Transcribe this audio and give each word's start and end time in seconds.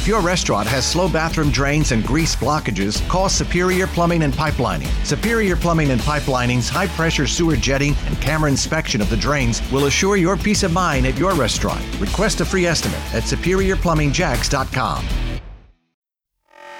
If 0.00 0.08
your 0.08 0.22
restaurant 0.22 0.66
has 0.68 0.86
slow 0.86 1.10
bathroom 1.10 1.50
drains 1.50 1.92
and 1.92 2.02
grease 2.02 2.34
blockages, 2.34 3.06
call 3.06 3.28
Superior 3.28 3.86
Plumbing 3.86 4.22
and 4.22 4.32
Pipelining. 4.32 4.88
Superior 5.04 5.56
Plumbing 5.56 5.90
and 5.90 6.00
Pipelining's 6.00 6.70
high 6.70 6.86
pressure 6.86 7.26
sewer 7.26 7.54
jetting 7.54 7.94
and 8.06 8.18
camera 8.18 8.50
inspection 8.50 9.02
of 9.02 9.10
the 9.10 9.16
drains 9.18 9.60
will 9.70 9.84
assure 9.84 10.16
your 10.16 10.38
peace 10.38 10.62
of 10.62 10.72
mind 10.72 11.06
at 11.06 11.18
your 11.18 11.34
restaurant. 11.34 11.84
Request 12.00 12.40
a 12.40 12.46
free 12.46 12.64
estimate 12.64 12.98
at 13.14 13.24
superiorplumbingjacks.com. 13.24 15.04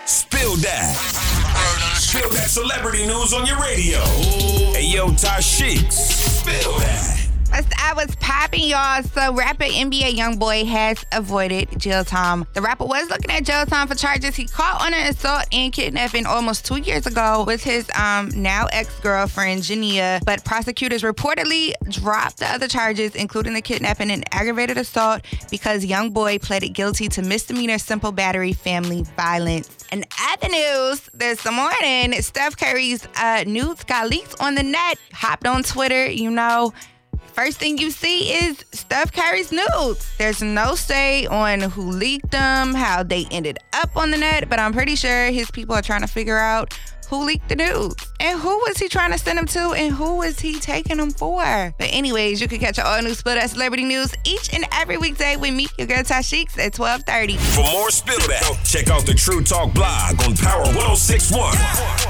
Spill 0.06 0.56
that. 0.56 0.96
Spill 1.96 2.30
that 2.30 2.48
celebrity 2.48 3.06
news 3.06 3.34
on 3.34 3.44
your 3.44 3.60
radio. 3.60 3.98
Hey, 4.72 4.86
yo, 4.94 5.08
Tashiks. 5.08 5.92
Spill 5.92 6.78
that. 6.78 7.19
I 7.52 7.92
was 7.94 8.14
popping, 8.16 8.68
y'all. 8.68 9.02
So, 9.02 9.34
rapper 9.34 9.64
NBA 9.64 10.14
YoungBoy 10.14 10.64
has 10.66 11.04
avoided 11.10 11.76
jail 11.76 12.04
time. 12.04 12.46
The 12.52 12.62
rapper 12.62 12.84
was 12.84 13.10
looking 13.10 13.32
at 13.32 13.44
jail 13.44 13.66
time 13.66 13.88
for 13.88 13.96
charges 13.96 14.36
he 14.36 14.46
caught 14.46 14.80
on 14.80 14.94
an 14.94 15.08
assault 15.08 15.46
and 15.50 15.72
kidnapping 15.72 16.24
almost 16.24 16.64
two 16.64 16.76
years 16.76 17.08
ago 17.08 17.42
with 17.44 17.64
his 17.64 17.90
um, 17.98 18.28
now 18.28 18.66
ex-girlfriend 18.72 19.62
Jania. 19.62 20.24
But 20.24 20.44
prosecutors 20.44 21.02
reportedly 21.02 21.72
dropped 21.88 22.38
the 22.38 22.46
other 22.46 22.68
charges, 22.68 23.16
including 23.16 23.54
the 23.54 23.62
kidnapping 23.62 24.12
and 24.12 24.24
aggravated 24.32 24.78
assault, 24.78 25.22
because 25.50 25.84
YoungBoy 25.84 26.40
pleaded 26.42 26.68
guilty 26.68 27.08
to 27.08 27.22
misdemeanor 27.22 27.78
simple 27.78 28.12
battery 28.12 28.52
family 28.52 29.02
violence. 29.16 29.68
And 29.90 30.06
other 30.30 30.48
news 30.48 31.10
this 31.12 31.44
morning, 31.50 32.12
Steph 32.22 32.56
Curry's 32.56 33.08
uh, 33.16 33.42
nudes 33.48 33.82
got 33.82 34.08
leaked 34.08 34.36
on 34.40 34.54
the 34.54 34.62
net. 34.62 34.98
Hopped 35.12 35.48
on 35.48 35.64
Twitter, 35.64 36.08
you 36.08 36.30
know. 36.30 36.72
First 37.32 37.58
thing 37.58 37.78
you 37.78 37.90
see 37.90 38.32
is 38.32 38.64
Steph 38.72 39.12
Curry's 39.12 39.52
nudes. 39.52 40.10
There's 40.18 40.42
no 40.42 40.74
say 40.74 41.26
on 41.26 41.60
who 41.60 41.90
leaked 41.90 42.30
them, 42.30 42.74
how 42.74 43.02
they 43.02 43.26
ended 43.30 43.58
up 43.72 43.96
on 43.96 44.10
the 44.10 44.18
net, 44.18 44.48
but 44.48 44.58
I'm 44.58 44.72
pretty 44.72 44.96
sure 44.96 45.30
his 45.30 45.50
people 45.50 45.74
are 45.74 45.82
trying 45.82 46.02
to 46.02 46.06
figure 46.06 46.38
out 46.38 46.78
who 47.08 47.24
leaked 47.24 47.48
the 47.48 47.56
nudes 47.56 48.06
and 48.20 48.38
who 48.38 48.56
was 48.58 48.78
he 48.78 48.88
trying 48.88 49.10
to 49.10 49.18
send 49.18 49.36
them 49.36 49.46
to 49.46 49.72
and 49.72 49.92
who 49.92 50.18
was 50.18 50.38
he 50.38 50.60
taking 50.60 50.98
them 50.98 51.10
for. 51.10 51.42
But 51.78 51.88
anyways, 51.92 52.40
you 52.40 52.46
can 52.46 52.60
catch 52.60 52.78
all 52.78 53.02
new 53.02 53.14
Spill 53.14 53.34
That 53.34 53.50
Celebrity 53.50 53.84
News 53.84 54.14
each 54.24 54.54
and 54.54 54.64
every 54.72 54.96
weekday 54.96 55.36
with 55.36 55.54
me, 55.54 55.66
your 55.76 55.88
girl 55.88 55.98
Tashiks, 55.98 56.58
at 56.58 56.78
1230. 56.78 57.36
For 57.36 57.62
more 57.62 57.90
Spill 57.90 58.18
That, 58.28 58.60
check 58.64 58.90
out 58.90 59.06
the 59.06 59.14
True 59.14 59.42
Talk 59.42 59.74
blog 59.74 60.22
on 60.22 60.36
Power 60.36 60.64
1061. 60.66 62.09